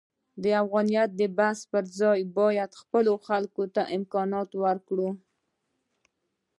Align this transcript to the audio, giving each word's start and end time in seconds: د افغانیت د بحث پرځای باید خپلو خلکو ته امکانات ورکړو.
د 0.43 0.45
افغانیت 0.61 1.09
د 1.15 1.21
بحث 1.37 1.59
پرځای 1.73 2.19
باید 2.37 2.71
خپلو 2.81 3.13
خلکو 3.27 3.63
ته 3.75 3.81
امکانات 3.97 4.49
ورکړو. 4.63 5.09